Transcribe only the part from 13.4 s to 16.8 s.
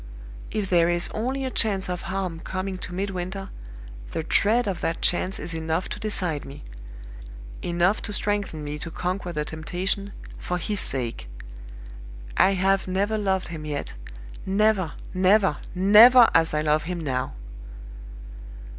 him yet, never, never, never as I